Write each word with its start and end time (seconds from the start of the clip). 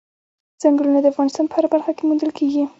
ځنګلونه 0.61 0.99
د 1.01 1.05
افغانستان 1.13 1.45
په 1.47 1.55
هره 1.57 1.67
برخه 1.73 1.91
کې 1.95 2.03
موندل 2.07 2.31
کېږي. 2.37 2.63